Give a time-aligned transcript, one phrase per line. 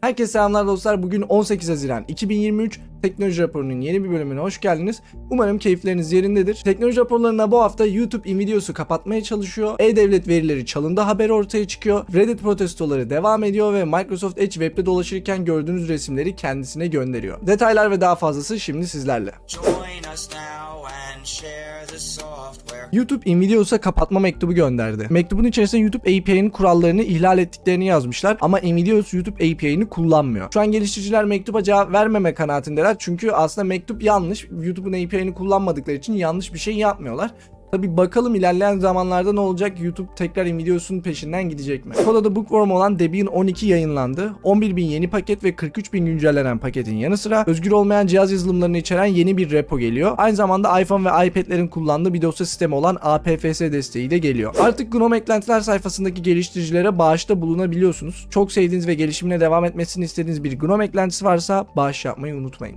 [0.00, 1.02] Herkese selamlar dostlar.
[1.02, 5.02] Bugün 18 Haziran 2023 Teknoloji Raporu'nun yeni bir bölümüne hoş geldiniz.
[5.30, 6.54] Umarım keyifleriniz yerindedir.
[6.64, 9.74] Teknoloji raporlarına bu hafta YouTube invideosu kapatmaya çalışıyor.
[9.78, 12.04] E-Devlet verileri çalındı haberi ortaya çıkıyor.
[12.14, 17.46] Reddit protestoları devam ediyor ve Microsoft Edge web'de dolaşırken gördüğünüz resimleri kendisine gönderiyor.
[17.46, 19.32] Detaylar ve daha fazlası şimdi sizlerle.
[19.46, 20.77] Join us now
[22.92, 25.06] YouTube Nvidios'a kapatma mektubu gönderdi.
[25.10, 30.48] Mektubun içerisinde YouTube API'nin kurallarını ihlal ettiklerini yazmışlar ama Nvidios YouTube API'ni kullanmıyor.
[30.52, 34.46] Şu an geliştiriciler mektuba cevap vermeme kanaatindeler çünkü aslında mektup yanlış.
[34.62, 37.30] YouTube'un API'ni kullanmadıkları için yanlış bir şey yapmıyorlar.
[37.70, 39.80] Tabi bakalım ilerleyen zamanlarda ne olacak?
[39.80, 41.94] YouTube tekrar Nvidios'un peşinden gidecek mi?
[42.04, 44.34] Kodada Bookworm olan Debian 12 yayınlandı.
[44.44, 49.36] 11.000 yeni paket ve 43.000 güncellenen paketin yanı sıra özgür olmayan cihaz yazılımlarını içeren yeni
[49.36, 50.14] bir repo geliyor.
[50.16, 54.54] Aynı zamanda iPhone ve iPad'lerin kullandığı bir dosya sistemi olan APFS desteği de geliyor.
[54.60, 58.26] Artık GNOME eklentiler sayfasındaki geliştiricilere bağışta bulunabiliyorsunuz.
[58.30, 62.76] Çok sevdiğiniz ve gelişimine devam etmesini istediğiniz bir GNOME eklentisi varsa bağış yapmayı unutmayın.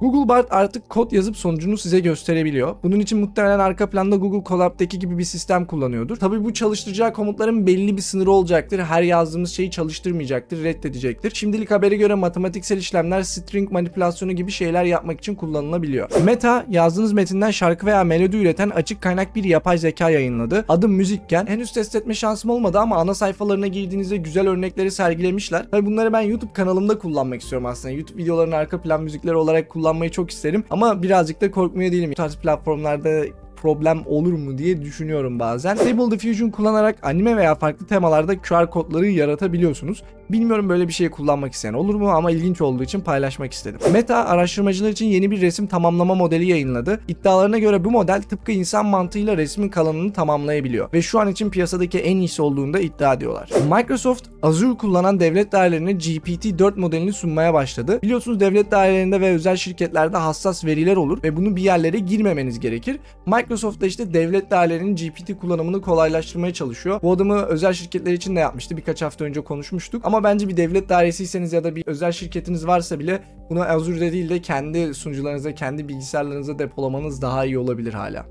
[0.00, 2.74] Google Bard artık kod yazıp sonucunu size gösterebiliyor.
[2.82, 6.16] Bunun için muhtemelen arka planda Google Colab'daki gibi bir sistem kullanıyordur.
[6.16, 8.78] Tabii bu çalıştıracağı komutların belli bir sınırı olacaktır.
[8.78, 11.34] Her yazdığımız şeyi çalıştırmayacaktır, reddedecektir.
[11.34, 16.10] Şimdilik habere göre matematiksel işlemler, string manipülasyonu gibi şeyler yapmak için kullanılabiliyor.
[16.24, 20.64] Meta, yazdığınız metinden şarkı veya melodi üreten açık kaynak bir yapay zeka yayınladı.
[20.68, 21.46] Adı Müzikken.
[21.46, 25.66] Henüz test etme şansım olmadı ama ana sayfalarına girdiğinizde güzel örnekleri sergilemişler.
[25.70, 27.94] Tabii bunları ben YouTube kanalımda kullanmak istiyorum aslında.
[27.94, 30.64] YouTube videolarının arka plan müzikleri olarak kullanmayı çok isterim.
[30.70, 32.10] Ama birazcık da korkmuyor değilim.
[32.10, 33.24] Bu tarz platformlarda
[33.62, 35.74] problem olur mu diye düşünüyorum bazen.
[35.74, 40.02] Stable Diffusion kullanarak anime veya farklı temalarda QR kodları yaratabiliyorsunuz.
[40.30, 43.80] Bilmiyorum böyle bir şey kullanmak isteyen olur mu ama ilginç olduğu için paylaşmak istedim.
[43.92, 47.00] Meta araştırmacılar için yeni bir resim tamamlama modeli yayınladı.
[47.08, 51.98] İddialarına göre bu model tıpkı insan mantığıyla resmin kalanını tamamlayabiliyor ve şu an için piyasadaki
[51.98, 53.50] en iyisi olduğunu da iddia ediyorlar.
[53.76, 58.02] Microsoft Azure kullanan devlet dairelerine GPT-4 modelini sunmaya başladı.
[58.02, 63.00] Biliyorsunuz devlet dairelerinde ve özel şirketlerde hassas veriler olur ve bunu bir yerlere girmemeniz gerekir.
[63.26, 67.00] Microsoft da işte devlet dairelerinin GPT kullanımını kolaylaştırmaya çalışıyor.
[67.02, 68.76] Bu adımı özel şirketler için de yapmıştı.
[68.76, 70.04] Birkaç hafta önce konuşmuştuk.
[70.04, 74.28] Ama bence bir devlet dairesiyseniz ya da bir özel şirketiniz varsa bile bunu Azure'de değil
[74.28, 78.26] de kendi sunucularınıza, kendi bilgisayarlarınıza depolamanız daha iyi olabilir hala.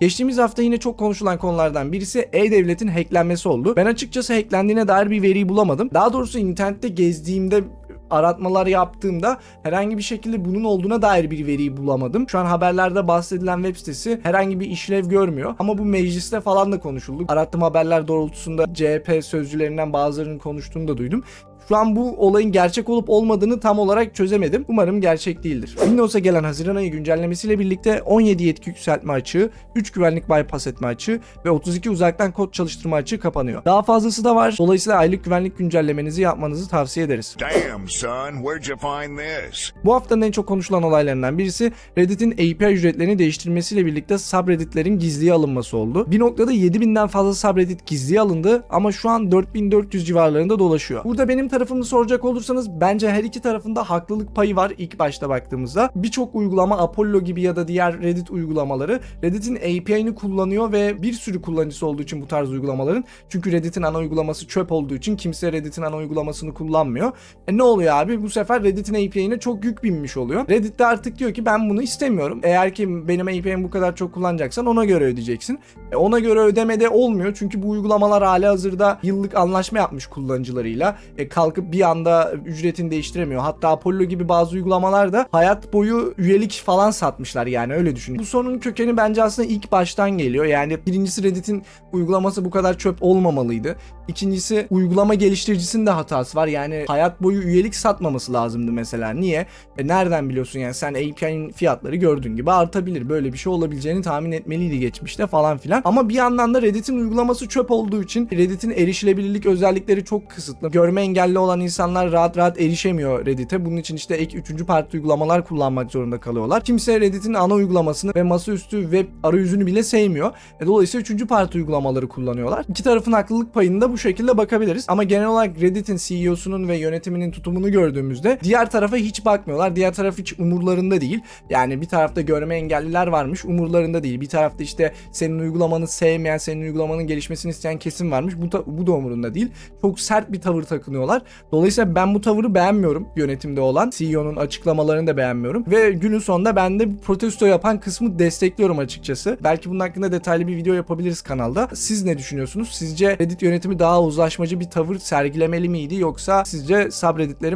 [0.00, 3.76] Geçtiğimiz hafta yine çok konuşulan konulardan birisi E-Devlet'in hacklenmesi oldu.
[3.76, 5.90] Ben açıkçası hacklendiğine dair bir veriyi bulamadım.
[5.94, 7.64] Daha doğrusu internette gezdiğimde
[8.10, 12.28] aratmalar yaptığımda herhangi bir şekilde bunun olduğuna dair bir veriyi bulamadım.
[12.28, 15.54] Şu an haberlerde bahsedilen web sitesi herhangi bir işlev görmüyor.
[15.58, 17.24] Ama bu mecliste falan da konuşuldu.
[17.28, 21.24] Arattığım haberler doğrultusunda CHP sözcülerinden bazılarının konuştuğunu da duydum.
[21.68, 24.64] Şu an bu olayın gerçek olup olmadığını tam olarak çözemedim.
[24.68, 25.68] Umarım gerçek değildir.
[25.68, 31.20] Windows'a gelen Haziran ayı güncellemesiyle birlikte 17 yetki yükseltme açığı, 3 güvenlik bypass etme açığı
[31.44, 33.64] ve 32 uzaktan kod çalıştırma açığı kapanıyor.
[33.64, 34.54] Daha fazlası da var.
[34.58, 37.36] Dolayısıyla aylık güvenlik güncellemenizi yapmanızı tavsiye ederiz.
[37.40, 39.72] Damn, son, where'd you find this?
[39.84, 45.76] Bu haftanın en çok konuşulan olaylarından birisi Reddit'in API ücretlerini değiştirmesiyle birlikte subredditlerin gizliye alınması
[45.76, 46.10] oldu.
[46.10, 51.04] Bir noktada 7000'den fazla subreddit gizliye alındı ama şu an 4400 civarlarında dolaşıyor.
[51.04, 55.90] Burada benim tarafımı soracak olursanız bence her iki tarafında haklılık payı var ilk başta baktığımızda.
[55.94, 61.42] Birçok uygulama Apollo gibi ya da diğer Reddit uygulamaları Reddit'in API'ni kullanıyor ve bir sürü
[61.42, 65.82] kullanıcısı olduğu için bu tarz uygulamaların çünkü Reddit'in ana uygulaması çöp olduğu için kimse Reddit'in
[65.82, 67.12] ana uygulamasını kullanmıyor.
[67.48, 68.22] E ne oluyor abi?
[68.22, 70.48] Bu sefer Reddit'in API'ine çok yük binmiş oluyor.
[70.48, 72.40] Reddit de artık diyor ki ben bunu istemiyorum.
[72.42, 75.58] Eğer ki benim API'mi bu kadar çok kullanacaksan ona göre ödeyeceksin.
[75.92, 80.98] E ona göre ödemede olmuyor çünkü bu uygulamalar hali hazırda yıllık anlaşma yapmış kullanıcılarıyla.
[81.18, 83.42] E kalkıp bir anda ücretini değiştiremiyor.
[83.42, 88.18] Hatta Apollo gibi bazı uygulamalar da hayat boyu üyelik falan satmışlar yani öyle düşünün.
[88.18, 90.44] Bu sorunun kökeni bence aslında ilk baştan geliyor.
[90.44, 93.76] Yani birincisi Reddit'in uygulaması bu kadar çöp olmamalıydı.
[94.08, 96.46] İkincisi uygulama geliştiricisinin de hatası var.
[96.46, 99.10] Yani hayat boyu üyelik satmaması lazımdı mesela.
[99.10, 99.46] Niye?
[99.78, 103.08] E nereden biliyorsun yani sen API'nin fiyatları gördüğün gibi artabilir.
[103.08, 105.82] Böyle bir şey olabileceğini tahmin etmeliydi geçmişte falan filan.
[105.84, 110.70] Ama bir yandan da Reddit'in uygulaması çöp olduğu için Reddit'in erişilebilirlik özellikleri çok kısıtlı.
[110.70, 113.64] Görme engelli olan insanlar rahat rahat erişemiyor Reddit'e.
[113.64, 116.64] Bunun için işte ek üçüncü parti uygulamalar kullanmak zorunda kalıyorlar.
[116.64, 120.32] Kimse Reddit'in ana uygulamasını ve masaüstü web arayüzünü bile sevmiyor.
[120.60, 122.64] E, dolayısıyla üçüncü parti uygulamaları kullanıyorlar.
[122.68, 124.84] İki tarafın haklılık payını da bu şekilde bakabiliriz.
[124.88, 129.76] Ama genel olarak Reddit'in CEO'sunun ve yönetiminin tutumunu gördüğümüzde diğer tarafa hiç bakmıyorlar.
[129.76, 131.20] Diğer taraf hiç umurlarında değil.
[131.50, 134.20] Yani bir tarafta görme engelliler varmış umurlarında değil.
[134.20, 138.34] Bir tarafta işte senin uygulamanı sevmeyen, senin uygulamanın gelişmesini isteyen kesim varmış.
[138.36, 139.48] Bu, bu da umurunda değil.
[139.80, 141.22] Çok sert bir tavır takınıyorlar.
[141.52, 143.90] Dolayısıyla ben bu tavırı beğenmiyorum yönetimde olan.
[143.94, 145.64] CEO'nun açıklamalarını da beğenmiyorum.
[145.66, 149.38] Ve günün sonunda ben de protesto yapan kısmı destekliyorum açıkçası.
[149.44, 151.68] Belki bunun hakkında detaylı bir video yapabiliriz kanalda.
[151.74, 152.68] Siz ne düşünüyorsunuz?
[152.72, 156.90] Sizce Reddit yönetimi daha uzlaşmacı bir tavır sergilemeli miydi yoksa sizce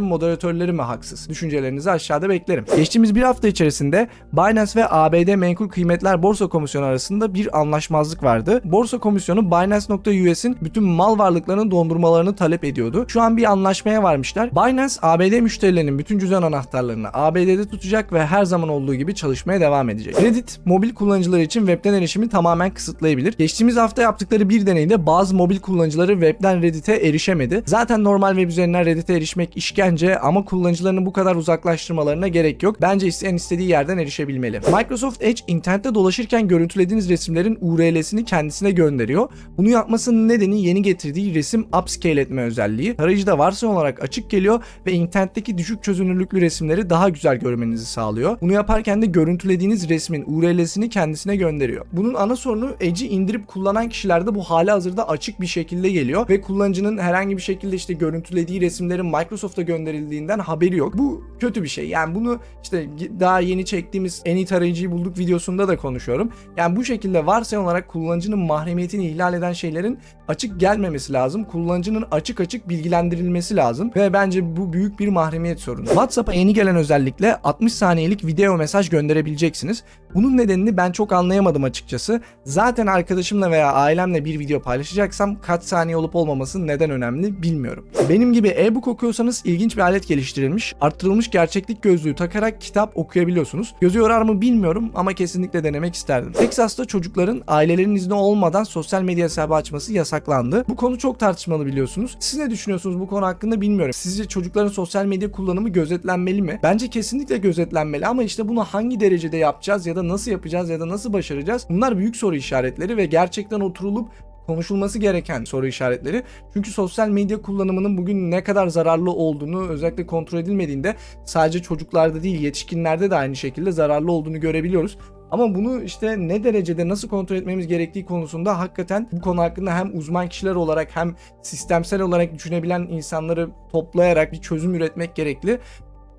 [0.01, 1.29] subredditlerin moderatörleri mi haksız?
[1.29, 2.65] Düşüncelerinizi aşağıda beklerim.
[2.77, 8.61] Geçtiğimiz bir hafta içerisinde Binance ve ABD Menkul Kıymetler Borsa Komisyonu arasında bir anlaşmazlık vardı.
[8.65, 13.05] Borsa Komisyonu Binance.us'in bütün mal varlıklarının dondurmalarını talep ediyordu.
[13.09, 14.51] Şu an bir anlaşmaya varmışlar.
[14.51, 19.91] Binance ABD müşterilerinin bütün cüzdan anahtarlarını ABD'de tutacak ve her zaman olduğu gibi çalışmaya devam
[19.91, 20.23] edecek.
[20.23, 23.35] Reddit mobil kullanıcıları için webten erişimi tamamen kısıtlayabilir.
[23.39, 27.63] Geçtiğimiz hafta yaptıkları bir deneyde bazı mobil kullanıcıları webten Reddit'e erişemedi.
[27.67, 29.90] Zaten normal web üzerinden Reddit'e erişmek işkence
[30.23, 32.77] ama kullanıcılarını bu kadar uzaklaştırmalarına gerek yok.
[32.83, 34.61] Bence isteyen istediği yerden erişebilmeli.
[34.77, 39.29] Microsoft Edge internette dolaşırken görüntülediğiniz resimlerin URL'sini kendisine gönderiyor.
[39.57, 42.97] Bunu yapmasının nedeni yeni getirdiği resim upscale etme özelliği.
[42.97, 48.39] Tarayıcıda varsayım olarak açık geliyor ve internetteki düşük çözünürlüklü resimleri daha güzel görmenizi sağlıyor.
[48.41, 51.87] Bunu yaparken de görüntülediğiniz resmin URL'sini kendisine gönderiyor.
[51.93, 56.41] Bunun ana sorunu Edge'i indirip kullanan kişilerde bu hali hazırda açık bir şekilde geliyor ve
[56.41, 60.99] kullanıcının herhangi bir şekilde işte görüntülediği resimlerin Microsoft'a gönderildiğinden haberi yok.
[60.99, 61.89] Bu kötü bir şey.
[61.89, 62.87] Yani bunu işte
[63.21, 66.31] daha yeni çektiğimiz en iyi tarayıcıyı bulduk videosunda da konuşuyorum.
[66.57, 69.99] Yani bu şekilde varsayım olarak kullanıcının mahremiyetini ihlal eden şeylerin
[70.29, 71.45] açık gelmemesi lazım.
[71.45, 75.87] Kullanıcının açık açık bilgilendirilmesi lazım ve bence bu büyük bir mahremiyet sorunu.
[75.87, 79.85] WhatsApp'a yeni gelen özellikle 60 saniyelik video mesaj gönderebileceksiniz.
[80.15, 82.21] Bunun nedenini ben çok anlayamadım açıkçası.
[82.45, 87.87] Zaten arkadaşımla veya ailemle bir video paylaşacaksam kaç saniye olup olmaması neden önemli bilmiyorum.
[88.09, 90.75] Benim gibi e-book okuyorsanız ilginç bir alet geliştirilmiş.
[90.81, 93.75] Arttırılmış gerçeklik gözlüğü takarak kitap okuyabiliyorsunuz.
[93.81, 96.33] Gözü yorar mı bilmiyorum ama kesinlikle denemek isterdim.
[96.33, 100.65] Texas'ta çocukların ailelerin izni olmadan sosyal medya hesabı açması yasaklandı.
[100.69, 102.17] Bu konu çok tartışmalı biliyorsunuz.
[102.21, 103.93] Siz ne düşünüyorsunuz bu konu hakkında bilmiyorum.
[103.93, 106.61] Sizce çocukların sosyal medya kullanımı gözetlenmeli mi?
[106.63, 110.89] Bence kesinlikle gözetlenmeli ama işte bunu hangi derecede yapacağız ya da nasıl yapacağız ya da
[110.89, 111.67] nasıl başaracağız?
[111.71, 114.09] Bunlar büyük soru işaretleri ve gerçekten oturulup
[114.47, 116.23] konuşulması gereken soru işaretleri.
[116.55, 120.95] Çünkü sosyal medya kullanımının bugün ne kadar zararlı olduğunu özellikle kontrol edilmediğinde
[121.25, 124.99] sadece çocuklarda değil yetişkinlerde de aynı şekilde zararlı olduğunu görebiliyoruz.
[125.31, 129.99] Ama bunu işte ne derecede nasıl kontrol etmemiz gerektiği konusunda hakikaten bu konu hakkında hem
[129.99, 135.59] uzman kişiler olarak hem sistemsel olarak düşünebilen insanları toplayarak bir çözüm üretmek gerekli.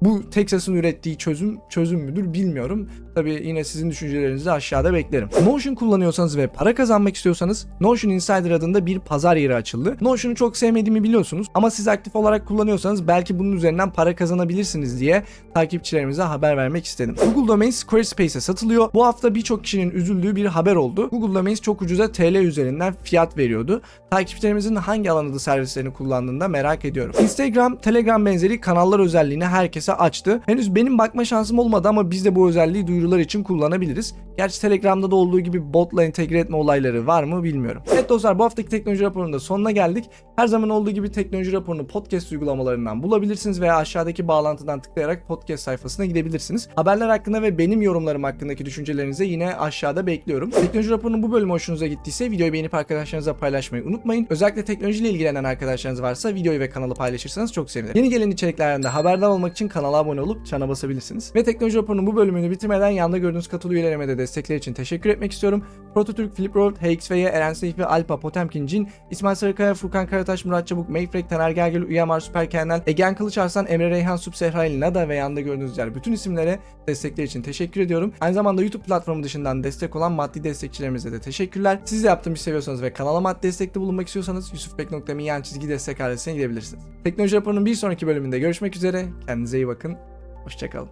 [0.02, 2.90] Bu Texas'ın ürettiği çözüm çözüm müdür bilmiyorum.
[3.16, 5.30] Tabii yine sizin düşüncelerinizi aşağıda beklerim.
[5.46, 9.98] Notion kullanıyorsanız ve para kazanmak istiyorsanız Notion Insider adında bir pazar yeri açıldı.
[10.02, 15.24] Notion'u çok sevmediğimi biliyorsunuz ama siz aktif olarak kullanıyorsanız belki bunun üzerinden para kazanabilirsiniz diye
[15.54, 17.16] takipçilerimize haber vermek istedim.
[17.26, 18.90] Google Domains Squarespace'e satılıyor.
[18.94, 21.10] Bu hafta birçok kişinin üzüldüğü bir haber oldu.
[21.10, 23.82] Google Domains çok ucuza TL üzerinden fiyat veriyordu.
[24.12, 27.16] Takipçilerimizin hangi alanda servislerini kullandığını da merak ediyorum.
[27.22, 30.42] Instagram, Telegram benzeri kanallar özelliğini herkese açtı.
[30.46, 34.16] Henüz benim bakma şansım olmadı ama biz de bu özelliği duyurular için kullanabiliriz.
[34.38, 37.82] Gerçi Telegram'da da olduğu gibi botla entegre etme olayları var mı bilmiyorum.
[37.94, 40.06] Evet dostlar bu haftaki teknoloji raporunda sonuna geldik.
[40.42, 46.06] Her zaman olduğu gibi teknoloji raporunu podcast uygulamalarından bulabilirsiniz veya aşağıdaki bağlantıdan tıklayarak podcast sayfasına
[46.06, 46.70] gidebilirsiniz.
[46.76, 50.50] Haberler hakkında ve benim yorumlarım hakkındaki düşüncelerinizi yine aşağıda bekliyorum.
[50.50, 54.28] Teknoloji raporunun bu bölümü hoşunuza gittiyse videoyu beğenip arkadaşlarınıza paylaşmayı unutmayın.
[54.30, 57.98] Özellikle teknolojiyle ilgilenen arkadaşlarınız varsa videoyu ve kanalı paylaşırsanız çok sevinirim.
[57.98, 61.36] Yeni gelen içeriklerden de haberdar olmak için kanala abone olup çana basabilirsiniz.
[61.36, 65.32] Ve teknoloji raporunun bu bölümünü bitirmeden yanda gördüğünüz katıl üyelerime de destekler için teşekkür etmek
[65.32, 65.66] istiyorum.
[65.94, 70.90] Prototürk, Flip Road, HXV'ye, Eren Seyfi, Alpa, Potemkin, Cin, İsmail Sarıkaya, Furkan Karataş, Murat Çabuk,
[70.90, 75.42] Mayfrek, Taner Gergel, Uyamar, Süper Kendal, Egen Kılıç Arslan, Emre Reyhan, Subsehrail, Nada ve yanda
[75.42, 78.14] gördüğünüz yer bütün isimlere destekler için teşekkür ediyorum.
[78.22, 81.80] Aynı zamanda YouTube platformu dışından destek olan maddi destekçilerimize de teşekkürler.
[81.86, 86.02] Siz de yaptığım işi seviyorsanız ve kanala maddi destekte bulunmak istiyorsanız yusufbek.me yan çizgi destek
[86.02, 86.84] adresine gidebilirsiniz.
[87.04, 89.06] Teknoloji raporunun bir sonraki bölümünde görüşmek üzere.
[89.28, 89.98] Kendinize iyi bakın.
[90.44, 90.90] Hoşçakalın.